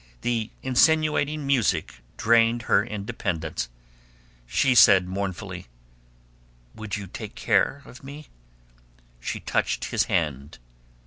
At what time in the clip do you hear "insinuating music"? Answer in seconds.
0.63-2.01